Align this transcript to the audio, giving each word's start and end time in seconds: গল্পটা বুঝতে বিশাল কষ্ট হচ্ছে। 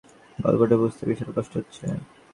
গল্পটা 0.39 0.75
বুঝতে 0.81 1.03
বিশাল 1.09 1.29
কষ্ট 1.35 1.53
হচ্ছে। 1.57 1.83